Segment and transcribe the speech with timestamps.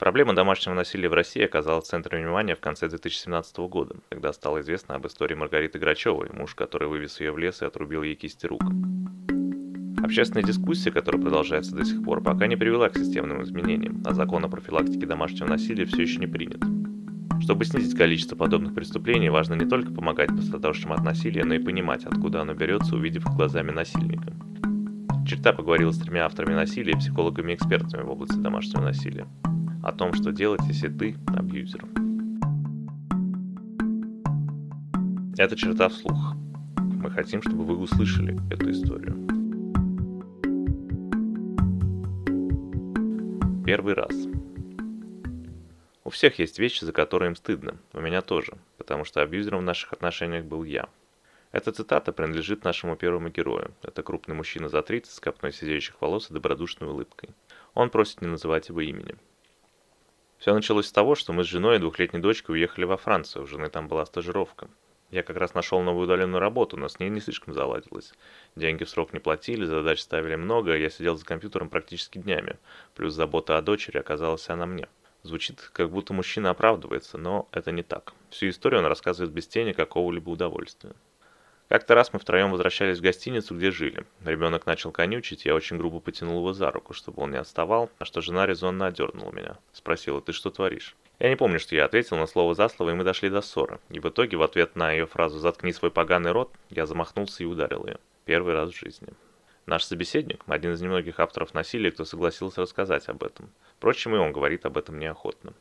[0.00, 4.62] Проблема домашнего насилия в России оказалась в центре внимания в конце 2017 года, когда стало
[4.62, 8.46] известно об истории Маргариты Грачевой, муж, который вывез ее в лес и отрубил ей кисти
[8.46, 8.62] рук.
[10.02, 14.42] Общественная дискуссия, которая продолжается до сих пор, пока не привела к системным изменениям, а закон
[14.42, 16.62] о профилактике домашнего насилия все еще не принят.
[17.42, 22.06] Чтобы снизить количество подобных преступлений, важно не только помогать пострадавшим от насилия, но и понимать,
[22.06, 24.32] откуда оно берется, увидев глазами насильника.
[25.26, 29.26] Черта поговорила с тремя авторами насилия и психологами экспертами в области домашнего насилия.
[29.82, 31.82] О том, что делать, если ты абьюзер.
[35.38, 36.34] Это черта вслух.
[36.76, 39.16] Мы хотим, чтобы вы услышали эту историю.
[43.64, 44.12] Первый раз.
[46.04, 47.76] У всех есть вещи, за которые им стыдно.
[47.94, 50.88] У меня тоже, потому что абьюзером в наших отношениях был я.
[51.52, 53.70] Эта цитата принадлежит нашему первому герою.
[53.82, 57.30] Это крупный мужчина за 30 с копной сидеющих волос и добродушной улыбкой.
[57.74, 59.18] Он просит не называть его именем.
[60.40, 63.44] Все началось с того, что мы с женой и двухлетней дочкой уехали во Францию.
[63.44, 64.70] У жены там была стажировка.
[65.10, 68.14] Я как раз нашел новую удаленную работу, но с ней не слишком заладилось.
[68.56, 72.56] Деньги в срок не платили, задач ставили много, я сидел за компьютером практически днями.
[72.94, 74.88] Плюс забота о дочери оказалась она мне.
[75.24, 78.14] Звучит, как будто мужчина оправдывается, но это не так.
[78.30, 80.94] Всю историю он рассказывает без тени какого-либо удовольствия.
[81.70, 84.04] Как-то раз мы втроем возвращались в гостиницу, где жили.
[84.24, 88.04] Ребенок начал конючить, я очень грубо потянул его за руку, чтобы он не отставал, а
[88.04, 89.56] что жена резонно одернула меня.
[89.72, 90.96] Спросила, ты что творишь?
[91.20, 93.78] Я не помню, что я ответил на слово за слово, и мы дошли до ссоры.
[93.88, 97.46] И в итоге, в ответ на ее фразу «заткни свой поганый рот», я замахнулся и
[97.46, 97.98] ударил ее.
[98.24, 99.06] Первый раз в жизни.
[99.66, 103.48] Наш собеседник– один из немногих авторов насилия, кто согласился рассказать об этом.
[103.76, 105.52] Впрочем, и он говорит об этом неохотно.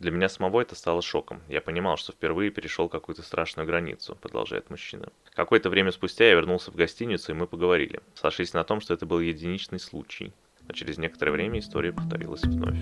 [0.00, 1.42] Для меня самого это стало шоком.
[1.46, 5.12] Я понимал, что впервые перешел какую-то страшную границу, продолжает мужчина.
[5.40, 8.00] Какое-то время спустя я вернулся в гостиницу, и мы поговорили.
[8.12, 10.34] Сошлись на том, что это был единичный случай.
[10.68, 12.76] Но через некоторое время история повторилась вновь.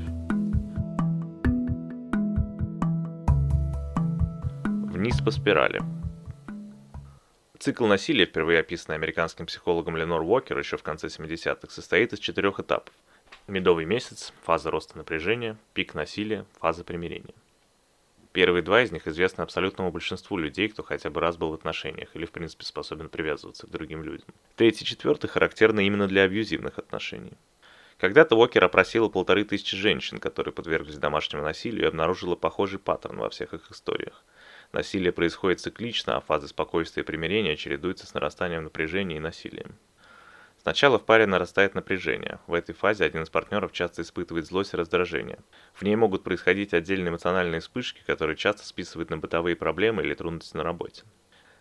[4.92, 5.80] Вниз по спирали.
[7.60, 12.58] Цикл насилия, впервые описанный американским психологом Ленор Уокер еще в конце 70-х, состоит из четырех
[12.58, 12.92] этапов.
[13.46, 17.34] Медовый месяц, фаза роста напряжения, пик насилия, фаза примирения.
[18.32, 22.10] Первые два из них известны абсолютному большинству людей, кто хотя бы раз был в отношениях
[22.14, 24.28] или в принципе способен привязываться к другим людям.
[24.56, 27.32] Третий и четвертый характерны именно для абьюзивных отношений.
[27.98, 33.28] Когда-то Уокер опросила полторы тысячи женщин, которые подверглись домашнему насилию, и обнаружила похожий паттерн во
[33.28, 34.24] всех их историях.
[34.72, 39.74] Насилие происходит циклично, а фазы спокойствия и примирения чередуются с нарастанием напряжения и насилием.
[40.62, 42.40] Сначала в паре нарастает напряжение.
[42.46, 45.38] В этой фазе один из партнеров часто испытывает злость и раздражение.
[45.72, 50.56] В ней могут происходить отдельные эмоциональные вспышки, которые часто списывают на бытовые проблемы или трудности
[50.56, 51.04] на работе.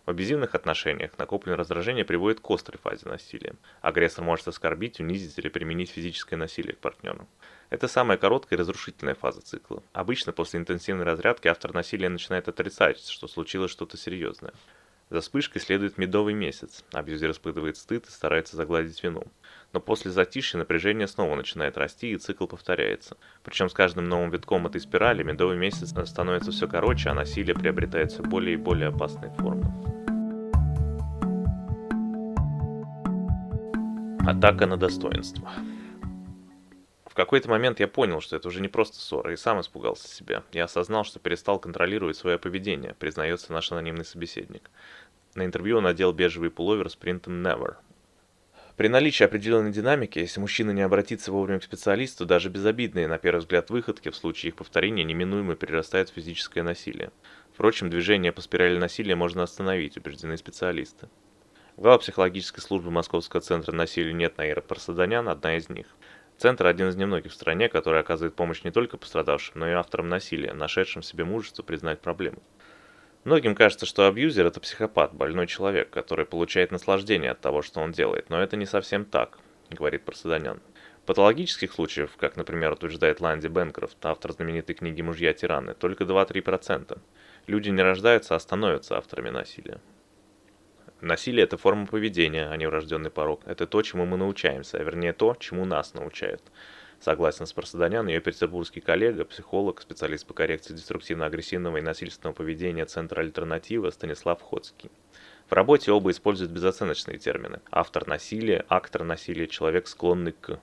[0.04, 3.54] В абьюзивных отношениях накопленное раздражение приводит к острой фазе насилия.
[3.82, 7.28] Агрессор может оскорбить, унизить или применить физическое насилие к партнеру.
[7.68, 9.82] Это самая короткая и разрушительная фаза цикла.
[9.92, 14.54] Обычно после интенсивной разрядки автор насилия начинает отрицать, что случилось что-то серьезное.
[15.10, 16.84] За вспышкой следует медовый месяц.
[16.92, 19.24] Абьюзер испытывает стыд и старается загладить вину.
[19.72, 23.16] Но после затишья напряжение снова начинает расти и цикл повторяется.
[23.42, 28.12] Причем с каждым новым витком этой спирали медовый месяц становится все короче, а насилие приобретает
[28.12, 29.64] все более и более опасные формы.
[34.26, 35.50] Атака на достоинство.
[37.18, 40.44] Какой-то момент я понял, что это уже не просто ссора, и сам испугался себя.
[40.52, 44.70] Я осознал, что перестал контролировать свое поведение, признается наш анонимный собеседник.
[45.34, 47.74] На интервью он надел бежевый пуловер с принтом Never.
[48.76, 53.40] При наличии определенной динамики, если мужчина не обратится вовремя к специалисту, даже безобидные, на первый
[53.40, 57.10] взгляд, выходки в случае их повторения неминуемо перерастают в физическое насилие.
[57.52, 61.08] Впрочем, движение по спирали насилия можно остановить, убеждены специалисты.
[61.76, 65.86] Глава психологической службы Московского центра насилия «Нет» Наира Парсаданян– одна из них.
[66.38, 70.08] Центр– один из немногих в стране, который оказывает помощь не только пострадавшим, но и авторам
[70.08, 72.40] насилия, нашедшим себе мужество признать проблему.
[73.24, 77.90] Многим кажется, что абьюзер– это психопат, больной человек, который получает наслаждение от того, что он
[77.90, 80.60] делает, но это не совсем так, говорит Парсаданян.
[81.06, 86.98] Патологических случаев, как, например, утверждает Ланди Бенкрофт, автор знаменитой книги «Мужья-тираны», только 2-3%.
[87.48, 89.80] Люди не рождаются, а становятся авторами насилия.
[91.00, 93.42] Насилие– это форма поведения, а не врожденный порог.
[93.46, 96.42] Это то, чему мы научаемся, а вернее то, чему нас научают.
[96.98, 103.20] Согласен с Парсаданян, ее петербургский коллега, психолог, специалист по коррекции деструктивно-агрессивного и насильственного поведения Центра
[103.20, 104.90] альтернативы Станислав Ходский.
[105.48, 107.60] В работе оба используют безоценочные термины.
[107.70, 110.60] Автор насилия, актор насилия, человек склонный к.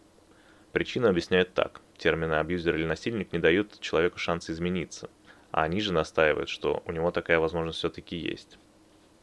[0.73, 1.79] Причину объясняют так.
[1.97, 5.09] Термины абьюзер или насильник не дают человеку шанса измениться.
[5.51, 8.59] А они же настаивают, что у него такая возможность все-таки есть.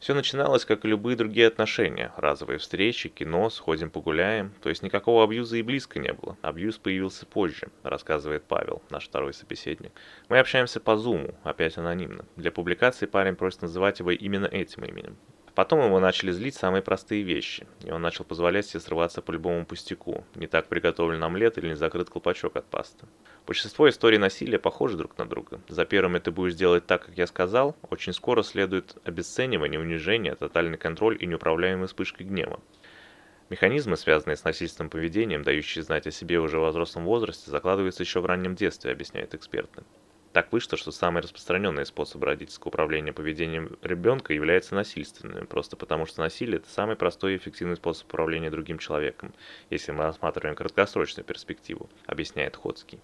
[0.03, 2.11] Все начиналось, как и любые другие отношения.
[2.17, 4.51] Разовые встречи, кино, сходим погуляем.
[4.61, 6.37] То есть никакого абьюза и близко не было.
[6.41, 9.93] Абьюз появился позже, рассказывает Павел, наш второй собеседник.
[10.27, 12.25] Мы общаемся по зуму, опять анонимно.
[12.35, 15.15] Для публикации парень просит называть его именно этим именем.
[15.55, 19.65] Потом его начали злить самые простые вещи, и он начал позволять себе срываться по любому
[19.65, 20.25] пустяку.
[20.33, 23.05] Не так приготовлен омлет или не закрыт колпачок от пасты.
[23.45, 25.61] Большинство историй насилия похожи друг на друга.
[25.67, 30.77] За первым ты будешь делать так, как я сказал, очень скоро следует обесценивание, унижение, тотальный
[30.77, 32.59] контроль и неуправляемая вспышка гнева.
[33.51, 38.21] Механизмы, связанные с насильственным поведением, дающие знать о себе уже в взрослом возрасте, закладываются еще
[38.21, 39.83] в раннем детстве, объясняют эксперты.
[40.33, 46.21] Так вышло, что самый распространенный способ родительского управления поведением ребенка является насильственным, просто потому что
[46.21, 49.31] насилие– это самый простой и эффективный способ управления другим человеком,
[49.69, 52.99] если мы рассматриваем краткосрочную перспективу, объясняет Ходский.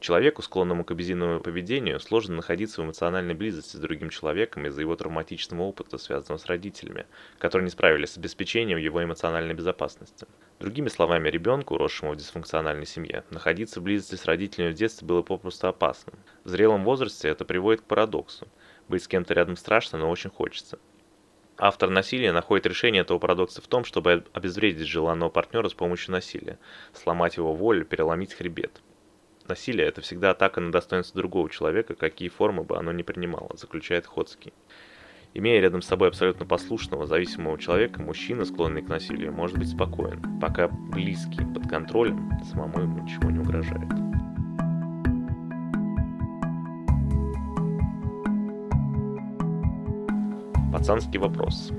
[0.00, 4.94] Человеку, склонному к абьюзивному поведению, сложно находиться в эмоциональной близости с другим человеком из-за его
[4.96, 7.06] травматичного опыта, связанного с родителями,
[7.38, 10.26] которые не справились с обеспечением его эмоциональной безопасности.
[10.58, 15.20] Другими словами, ребенку, росшему в дисфункциональной семье, находиться в близости с родителями в детстве было
[15.20, 16.18] попросту опасным.
[16.44, 18.48] В зрелом возрасте это приводит к парадоксу.
[18.88, 20.78] Быть с кем-то рядом страшно, но очень хочется.
[21.58, 26.58] Автор насилия находит решение этого парадокса в том, чтобы обезвредить желанного партнера с помощью насилия,
[26.94, 28.80] сломать его волю, переломить хребет.
[29.46, 34.06] Насилие– это всегда атака на достоинство другого человека, какие формы бы оно ни принимало, заключает
[34.06, 34.54] Ходский.
[35.38, 40.40] Имея рядом с собой абсолютно послушного, зависимого человека, мужчина, склонный к насилию, может быть спокоен,
[40.40, 43.90] пока близкий, под контролем, самому ему ничего не угрожает.
[50.72, 51.70] Пацанский вопрос.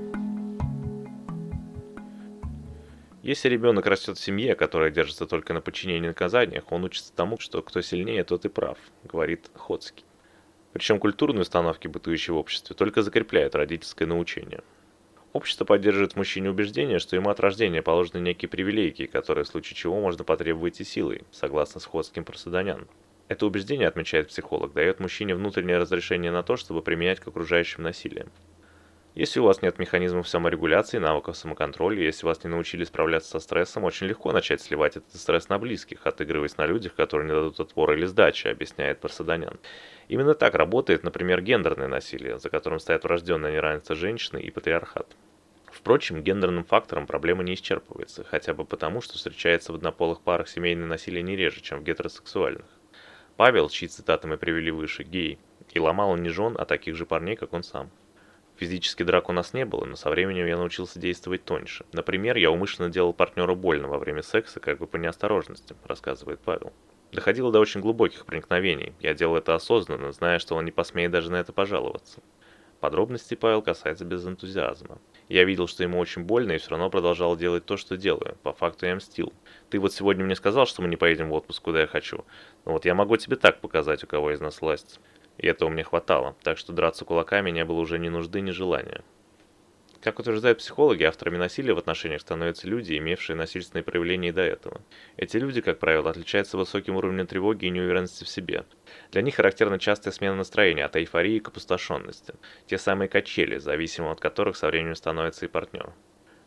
[3.24, 7.40] Если ребенок растет в семье, которая держится только на подчинении и наказаниях, он учится тому,
[7.40, 10.04] что кто сильнее, тот и прав, говорит Ходский.
[10.78, 14.62] Причем культурные установки, бытующие в обществе, только закрепляют родительское научение.
[15.32, 19.74] Общество поддерживает в мужчине убеждение, что ему от рождения положены некие привилегии, которые в случае
[19.76, 22.86] чего можно потребовать и силой, согласно сходским просаданян.
[23.26, 28.28] Это убеждение, отмечает психолог, дает мужчине внутреннее разрешение на то, чтобы применять к окружающим насилие.
[29.18, 33.82] Если у вас нет механизмов саморегуляции, навыков самоконтроля, если вас не научили справляться со стрессом,
[33.82, 37.96] очень легко начать сливать этот стресс на близких, отыгрываясь на людях, которые не дадут отпора
[37.96, 39.58] или сдачи, объясняет Парсаданян.
[40.06, 45.16] Именно так работает, например, гендерное насилие, за которым стоят врожденное неравенство женщины и патриархат.
[45.66, 50.86] Впрочем, гендерным фактором проблема не исчерпывается, хотя бы потому, что встречается в однополых парах семейное
[50.86, 52.66] насилие не реже, чем в гетеросексуальных.
[53.36, 55.40] Павел, чьи цитаты мы привели выше, гей,
[55.72, 57.90] и ломал он не жен, а таких же парней, как он сам.
[58.58, 61.84] Физически драк у нас не было, но со временем я научился действовать тоньше.
[61.92, 66.72] Например, я умышленно делал партнеру больно во время секса, как бы по неосторожности, рассказывает Павел.
[67.12, 68.94] Доходило до очень глубоких проникновений.
[68.98, 72.20] Я делал это осознанно, зная, что он не посмеет даже на это пожаловаться.
[72.80, 74.98] Подробности Павел касается без энтузиазма.
[75.28, 78.36] Я видел, что ему очень больно, и все равно продолжал делать то, что делаю.
[78.42, 79.32] По факту я мстил.
[79.70, 82.24] Ты вот сегодня мне сказал, что мы не поедем в отпуск, куда я хочу.
[82.64, 85.00] Но вот я могу тебе так показать, у кого из нас власть.
[85.38, 89.02] И этого мне хватало, так что драться кулаками не было уже ни нужды, ни желания.
[90.00, 94.80] Как утверждают психологи, авторами насилия в отношениях становятся люди, имевшие насильственные проявления и до этого.
[95.16, 98.64] Эти люди, как правило, отличаются высоким уровнем тревоги и неуверенности в себе.
[99.10, 102.34] Для них характерна частая смена настроения от эйфории к опустошенности.
[102.66, 105.92] Те самые качели, зависимым от которых со временем становится и партнер.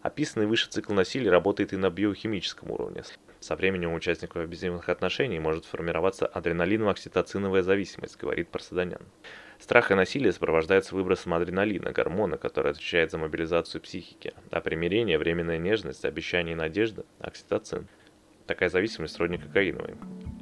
[0.01, 3.03] Описанный выше цикл насилия работает и на биохимическом уровне.
[3.39, 9.02] Со временем у участников абьюзивных отношений может формироваться адреналиново-окситоциновая зависимость, говорит Парсаданян.
[9.59, 15.59] Страх и насилие сопровождаются выбросом адреналина, гормона, который отвечает за мобилизацию психики, а примирение, временная
[15.59, 17.87] нежность, обещание и надежда– окситоцин.
[18.47, 19.95] Такая зависимость сродни кокаиновой.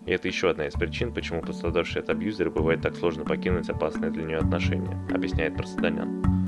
[0.06, 4.10] И это еще одна из причин, почему пострадавшие от абьюзера бывает так сложно покинуть опасные
[4.10, 6.39] для нее отношения, объясняет Парсаданян.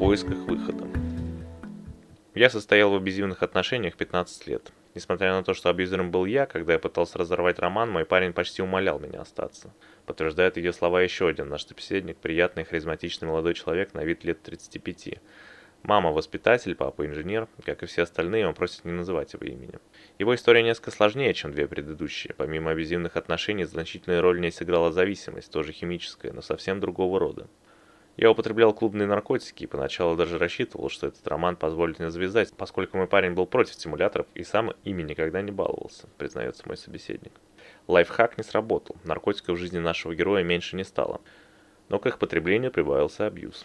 [0.00, 0.86] Поисках выхода.
[2.34, 4.72] Я состоял в абьюзивных отношениях 15 лет.
[4.94, 8.62] Несмотря на то, что абьюзером был я, когда я пытался разорвать роман, мой парень почти
[8.62, 9.74] умолял меня остаться.
[10.06, 15.20] Подтверждает ее слова еще один наш собеседник, приятный харизматичный молодой человек на вид лет 35.
[15.82, 19.80] Мама воспитатель, папа инженер, как и все остальные, он просит не называть его именем.
[20.18, 22.32] Его история несколько сложнее, чем две предыдущие.
[22.34, 27.48] Помимо абьюзивных отношений, значительную роль в ней сыграла зависимость, тоже химическая, но совсем другого рода.
[28.20, 32.98] Я употреблял клубные наркотики и поначалу даже рассчитывал, что этот роман позволит мне завязать, поскольку
[32.98, 37.32] мой парень был против стимуляторов и сам ими никогда не баловался, признается мой собеседник.
[37.88, 41.22] Лайфхак не сработал, наркотиков в жизни нашего героя меньше не стало,
[41.88, 43.64] но к их потреблению прибавился абьюз.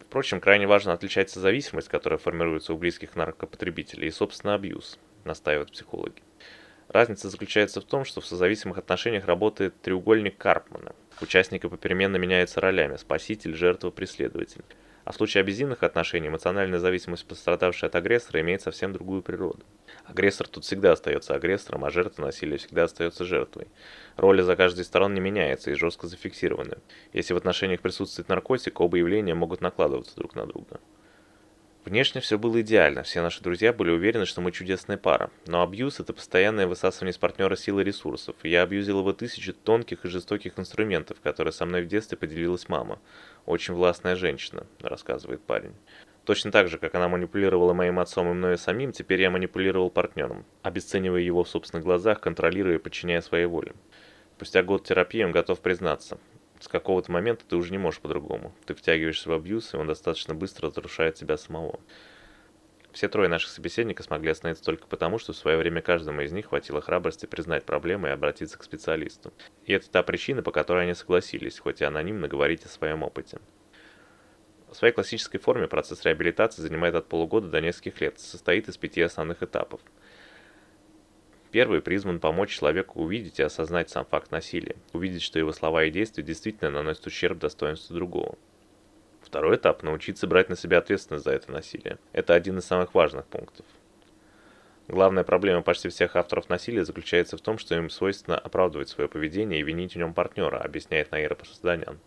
[0.00, 6.22] Впрочем, крайне важно отличается зависимость, которая формируется у близких наркопотребителей, и, собственно, абьюз, настаивают психологи.
[6.88, 10.94] Разница заключается в том, что в созависимых отношениях работает треугольник Карпмана.
[11.20, 14.64] Участники попеременно меняются ролями– спаситель, жертва, преследователь.
[15.04, 19.60] А в случае абьюзивных отношений эмоциональная зависимость пострадавшей от агрессора имеет совсем другую природу.
[20.04, 23.68] Агрессор тут всегда остается агрессором, а жертва насилия всегда остается жертвой.
[24.16, 26.78] Роли за каждой сторон не меняются и жестко зафиксированы.
[27.12, 30.80] Если в отношениях присутствует наркотик, оба явления могут накладываться друг на друга.
[31.88, 35.30] Внешне все было идеально, все наши друзья были уверены, что мы чудесная пара.
[35.46, 38.36] Но абьюз– это постоянное высасывание из партнера силы ресурсов.
[38.42, 42.98] Я абьюзил его тысячи тонких и жестоких инструментов, которые со мной в детстве поделилась мама.
[43.46, 45.72] Очень властная женщина, рассказывает парень.
[46.26, 50.44] Точно так же, как она манипулировала моим отцом и мною самим, теперь я манипулировал партнером,
[50.60, 53.72] обесценивая его в собственных глазах, контролируя и подчиняя своей воле.
[54.36, 56.18] Спустя год терапии он готов признаться.
[56.60, 58.52] С какого-то момента ты уже не можешь по-другому.
[58.66, 61.80] Ты втягиваешься в абьюз, и он достаточно быстро разрушает тебя самого.
[62.92, 66.46] Все трое наших собеседников смогли остановиться только потому, что в свое время каждому из них
[66.46, 69.32] хватило храбрости признать проблемы и обратиться к специалисту.
[69.66, 73.38] И это та причина, по которой они согласились, хоть и анонимно говорить о своем опыте.
[74.68, 79.00] В своей классической форме процесс реабилитации занимает от полугода до нескольких лет, состоит из пяти
[79.00, 79.80] основных этапов–
[81.50, 85.90] Первый призван помочь человеку увидеть и осознать сам факт насилия, увидеть, что его слова и
[85.90, 88.36] действия действительно наносят ущерб достоинству другого.
[89.22, 91.98] Второй этап– научиться брать на себя ответственность за это насилие.
[92.12, 93.64] Это один из самых важных пунктов.
[94.88, 99.60] Главная проблема почти всех авторов насилия заключается в том, что им свойственно оправдывать свое поведение
[99.60, 101.98] и винить в нем партнера, объясняет Наира Посаданян.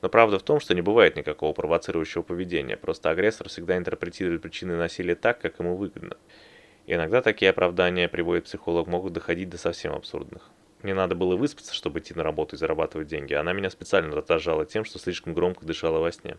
[0.00, 4.76] Но правда в том, что не бывает никакого провоцирующего поведения, просто агрессор всегда интерпретирует причины
[4.76, 6.16] насилия так, как ему выгодно.
[6.92, 10.50] Иногда такие оправдания, приводит психолог, могут доходить до совсем абсурдных.
[10.82, 13.32] Мне надо было выспаться, чтобы идти на работу и зарабатывать деньги.
[13.32, 16.36] Она меня специально раздражала тем, что слишком громко дышала во сне.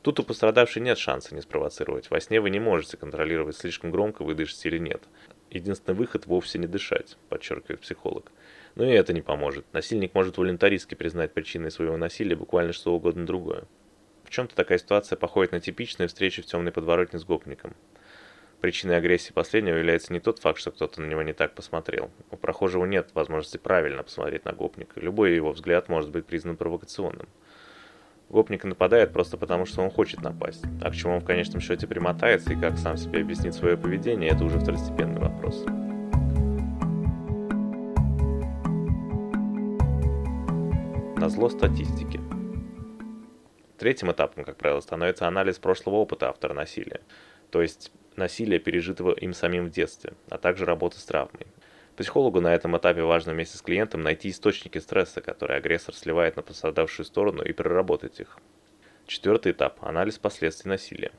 [0.00, 2.08] Тут у пострадавшей нет шанса не спровоцировать.
[2.08, 5.02] Во сне вы не можете контролировать, слишком громко вы дышите или нет.
[5.50, 8.32] Единственный выход вовсе не дышать, подчеркивает психолог.
[8.76, 9.66] Но и это не поможет.
[9.74, 13.64] Насильник может волонтаристски признать причиной своего насилия буквально что угодно другое.
[14.24, 17.74] В чем-то такая ситуация походит на типичную встречу в темной подворотне с гопником.
[18.64, 22.10] Причиной агрессии последнего является не тот факт, что кто-то на него не так посмотрел.
[22.30, 24.98] У прохожего нет возможности правильно посмотреть на гопника.
[25.00, 27.28] Любой его взгляд может быть признан провокационным.
[28.30, 30.64] Гопник нападает просто потому, что он хочет напасть.
[30.80, 34.30] А к чему он в конечном счете примотается и как сам себе объяснит свое поведение,
[34.30, 35.62] это уже второстепенный вопрос.
[41.18, 42.18] На зло статистики.
[43.76, 47.02] Третьим этапом, как правило, становится анализ прошлого опыта автора насилия.
[47.50, 51.46] То есть насилия, пережитого им самим в детстве, а также работы с травмой.
[51.96, 56.42] Психологу на этом этапе важно вместе с клиентом найти источники стресса, которые агрессор сливает на
[56.42, 58.38] пострадавшую сторону и переработать их.
[59.06, 61.12] Четвертый этап– анализ последствий насилия.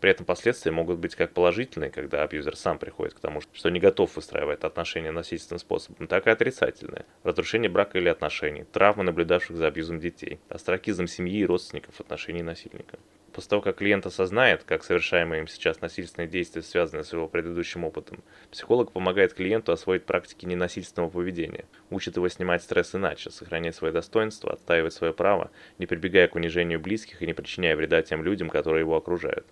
[0.00, 3.80] При этом последствия могут быть как положительные, когда абьюзер сам приходит к тому, что не
[3.80, 7.04] готов выстраивать отношения насильственным способом, так и отрицательные.
[7.24, 12.42] Разрушение брака или отношений, травмы наблюдавших за абьюзом детей, астракизм семьи и родственников в отношении
[12.42, 12.98] насильника.
[13.38, 17.84] После того, как клиент осознает, как совершаемые им сейчас насильственные действия связаны с его предыдущим
[17.84, 23.92] опытом, психолог помогает клиенту освоить практики ненасильственного поведения, учит его снимать стресс иначе, сохранять свое
[23.92, 28.50] достоинство, отстаивать свое право, не прибегая к унижению близких и не причиняя вреда тем людям,
[28.50, 29.46] которые его окружают.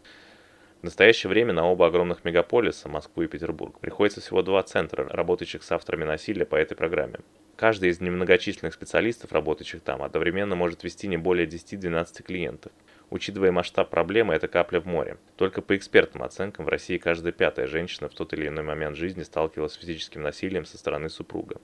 [0.80, 5.62] В настоящее время на оба огромных мегаполиса, Москву и Петербург, приходится всего два центра, работающих
[5.62, 7.20] с авторами насилия по этой программе.
[7.54, 12.72] Каждый из немногочисленных специалистов, работающих там, одновременно может вести не более 10-12 клиентов.
[13.10, 15.18] Учитывая масштаб проблемы, это капля в море.
[15.36, 19.22] Только по экспертным оценкам в России каждая пятая женщина в тот или иной момент жизни
[19.22, 21.60] сталкивалась с физическим насилием со стороны супруга.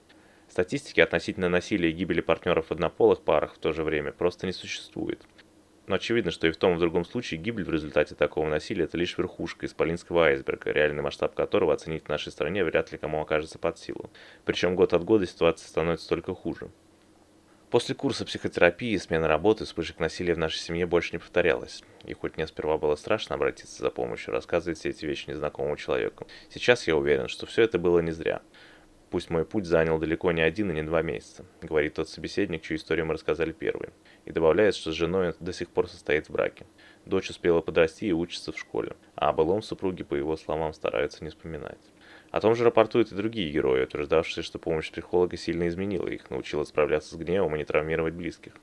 [0.47, 4.53] Статистики относительно насилия и гибели партнеров в однополых парах в то же время просто не
[4.53, 5.21] существует.
[5.85, 8.83] Но очевидно, что и в том и в другом случае гибель в результате такого насилия–
[8.85, 13.21] это лишь верхушка исполинского айсберга, реальный масштаб которого оценить в нашей стране вряд ли кому
[13.21, 14.09] окажется под силу.
[14.45, 16.69] Причем год от года ситуация становится только хуже.
[17.73, 21.81] После курса психотерапии и смены работы вспышек насилия в нашей семье больше не повторялось.
[22.05, 26.27] И хоть мне сперва было страшно обратиться за помощью, рассказывать все эти вещи незнакомому человеку,
[26.51, 28.43] сейчас я уверен, что все это было не зря.
[29.09, 32.77] Пусть мой путь занял далеко не один и не два месяца, говорит тот собеседник, чью
[32.77, 33.89] историю мы рассказали первой.
[34.25, 36.67] И добавляет, что с женой он до сих пор состоит в браке.
[37.05, 41.23] Дочь успела подрасти и учится в школе, а о былом супруге, по его словам, стараются
[41.23, 41.79] не вспоминать.
[42.33, 46.63] О том же рапортуют и другие герои, утверждавшие, что помощь психолога сильно изменила их, научила
[46.63, 48.53] справляться с гневом и не травмировать близких.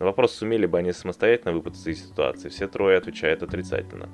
[0.00, 4.08] На вопрос, сумели бы они самостоятельно выпутаться из ситуации, все трое отвечают отрицательно.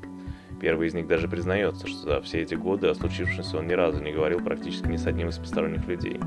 [0.60, 4.02] Первый из них даже признается, что за все эти годы о случившемся он ни разу
[4.02, 6.20] не говорил практически ни с одним из посторонних людей.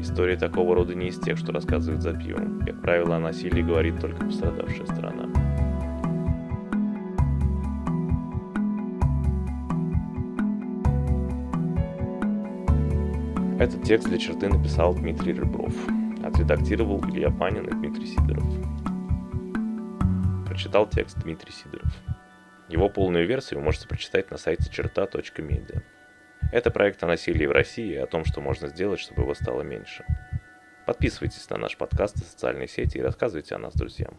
[0.00, 2.60] Истории такого рода не из тех, что рассказывают за пивом.
[2.66, 5.55] Как правило, о насилии говорит только пострадавшая сторона.
[13.58, 15.72] Этот текст для черты написал Дмитрий Ребров.
[16.22, 18.44] Отредактировал Илья Панин и Дмитрий Сидоров.
[20.46, 21.90] Прочитал текст Дмитрий Сидоров.
[22.68, 25.82] Его полную версию вы можете прочитать на сайте черта.медиа.
[26.52, 29.62] Это проект о насилии в России и о том, что можно сделать, чтобы его стало
[29.62, 30.04] меньше.
[30.84, 34.18] Подписывайтесь на наш подкаст и социальные сети и рассказывайте о нас друзьям.